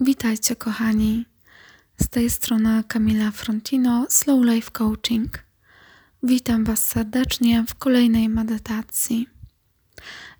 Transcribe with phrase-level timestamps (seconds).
[0.00, 1.26] Witajcie, kochani.
[2.02, 5.38] Z tej strony Kamila Frontino, Slow Life Coaching.
[6.22, 9.28] Witam Was serdecznie w kolejnej medytacji.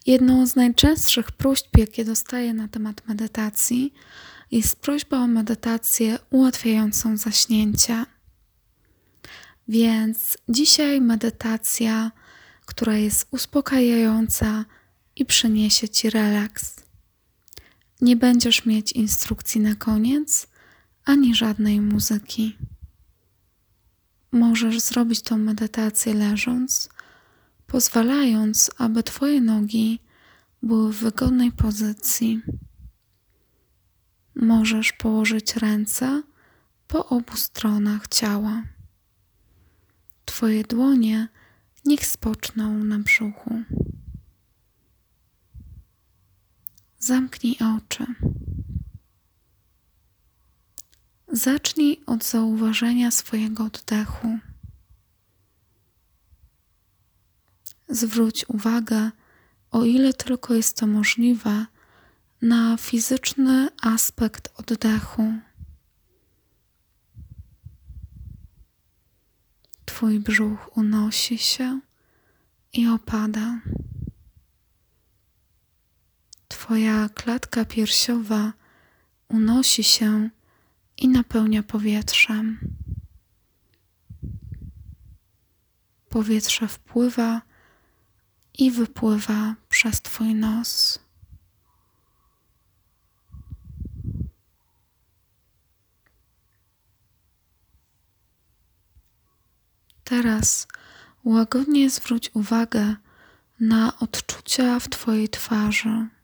[0.06, 3.94] Jedną z najczęstszych próśb, jakie dostaję na temat medytacji,
[4.50, 8.04] jest prośba o medytację ułatwiającą zaśnięcie.
[9.68, 12.12] Więc dzisiaj medytacja,
[12.66, 14.64] która jest uspokajająca
[15.16, 16.87] i przyniesie Ci relaks.
[18.00, 20.46] Nie będziesz mieć instrukcji na koniec
[21.04, 22.56] ani żadnej muzyki.
[24.32, 26.88] Możesz zrobić tą medytację leżąc,
[27.66, 30.00] pozwalając, aby Twoje nogi
[30.62, 32.42] były w wygodnej pozycji.
[34.34, 36.22] Możesz położyć ręce
[36.88, 38.62] po obu stronach ciała.
[40.24, 41.28] Twoje dłonie
[41.84, 43.62] niech spoczną na brzuchu.
[47.08, 48.06] Zamknij oczy.
[51.28, 54.38] Zacznij od zauważenia swojego oddechu.
[57.88, 59.10] Zwróć uwagę,
[59.70, 61.66] o ile tylko jest to możliwe,
[62.42, 65.32] na fizyczny aspekt oddechu.
[69.84, 71.80] Twój brzuch unosi się
[72.72, 73.60] i opada.
[76.68, 78.52] Twoja klatka piersiowa
[79.28, 80.30] unosi się
[80.96, 82.58] i napełnia powietrzem.
[86.08, 87.42] Powietrze wpływa
[88.58, 90.98] i wypływa przez Twój nos.
[100.04, 100.68] Teraz
[101.24, 102.96] łagodnie zwróć uwagę
[103.60, 106.17] na odczucia w Twojej twarzy.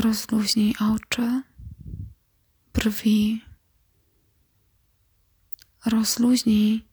[0.00, 1.42] Rozluźnij oczy,
[2.72, 3.44] brwi.
[5.86, 6.84] Rozluźnij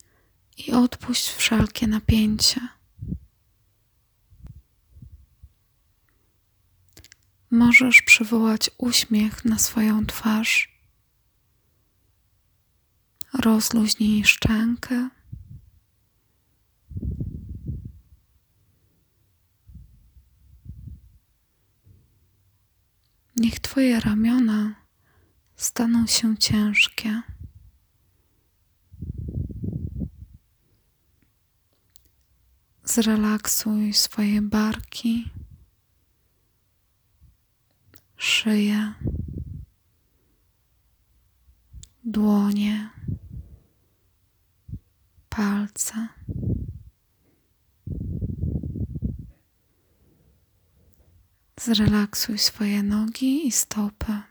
[0.58, 2.62] i odpuść wszelkie napięcie.
[7.52, 10.80] Możesz przywołać uśmiech na swoją twarz.
[13.34, 15.10] Rozluźnij szczękę.
[23.35, 24.75] Niech Twoje ramiona
[25.56, 27.22] staną się ciężkie.
[32.84, 35.31] Zrelaksuj swoje barki,
[38.18, 38.94] szyję,
[42.03, 42.90] dłonie,
[45.29, 46.07] palce.
[51.60, 54.22] Zrelaksuj swoje nogi i stopy.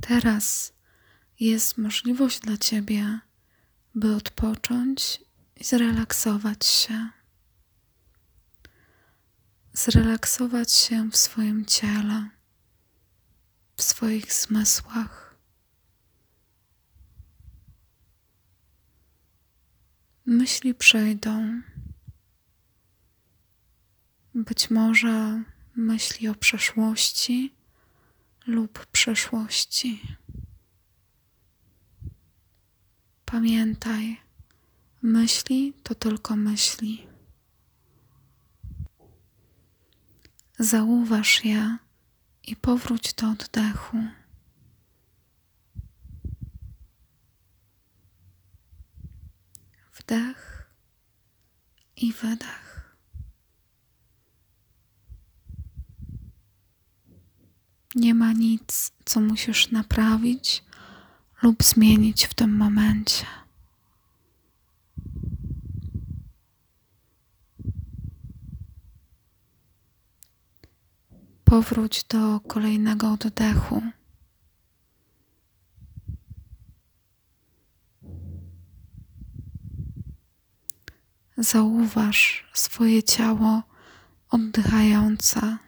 [0.00, 0.72] Teraz
[1.40, 3.20] jest możliwość dla Ciebie,
[3.94, 5.20] by odpocząć
[5.56, 7.08] i zrelaksować się.
[9.72, 12.30] Zrelaksować się w swoim ciele,
[13.76, 15.25] w swoich zmysłach.
[20.26, 21.62] Myśli przejdą.
[24.34, 25.42] Być może
[25.76, 27.54] myśli o przeszłości
[28.46, 30.02] lub przeszłości.
[33.24, 34.20] Pamiętaj,
[35.02, 37.06] myśli to tylko myśli.
[40.58, 41.78] Zauważ je
[42.46, 43.96] i powróć do oddechu.
[50.06, 50.70] Wdech
[51.96, 52.96] i wydech.
[57.94, 60.64] Nie ma nic, co musisz naprawić
[61.42, 63.26] lub zmienić w tym momencie.
[71.44, 73.82] Powróć do kolejnego oddechu.
[81.38, 83.62] Zauważ swoje ciało
[84.30, 85.58] oddychające,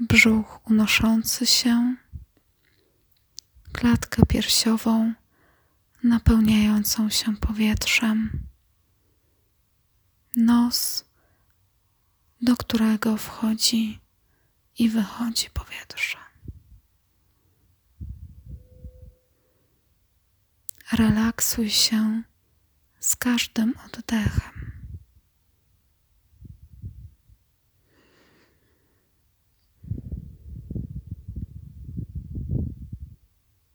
[0.00, 1.96] brzuch unoszący się,
[3.72, 5.12] klatkę piersiową
[6.04, 8.46] napełniającą się powietrzem,
[10.36, 11.04] nos,
[12.40, 14.00] do którego wchodzi
[14.78, 16.18] i wychodzi powietrze.
[20.92, 22.22] Relaksuj się
[23.12, 24.61] z każdym oddechem.